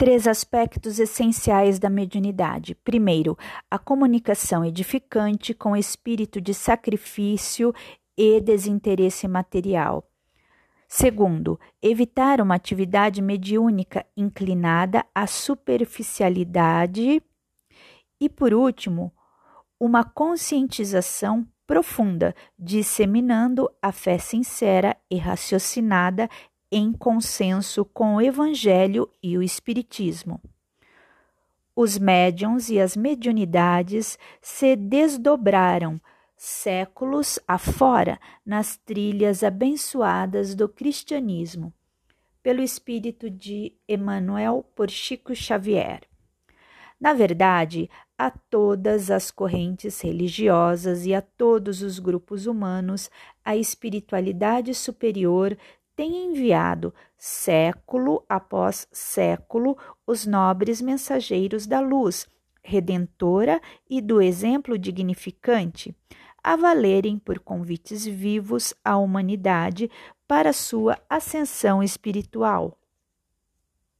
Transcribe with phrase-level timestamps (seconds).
[0.00, 2.74] Três aspectos essenciais da mediunidade.
[2.74, 3.36] Primeiro,
[3.70, 7.70] a comunicação edificante com espírito de sacrifício
[8.16, 10.10] e desinteresse material.
[10.88, 17.22] Segundo, evitar uma atividade mediúnica inclinada à superficialidade.
[18.18, 19.12] E por último,
[19.78, 26.26] uma conscientização profunda, disseminando a fé sincera e raciocinada
[26.70, 30.40] em consenso com o Evangelho e o Espiritismo.
[31.74, 36.00] Os médiums e as mediunidades se desdobraram
[36.36, 41.72] séculos afora nas trilhas abençoadas do cristianismo,
[42.42, 46.00] pelo espírito de Emmanuel por Chico Xavier.
[47.00, 53.10] Na verdade, a todas as correntes religiosas e a todos os grupos humanos,
[53.42, 55.56] a espiritualidade superior
[56.00, 62.26] tem enviado, século após século, os nobres mensageiros da luz,
[62.62, 65.94] redentora e do exemplo dignificante,
[66.42, 69.90] a valerem por convites vivos à humanidade
[70.26, 72.79] para sua ascensão espiritual.